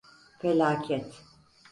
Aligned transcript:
Felaket! 0.39 1.21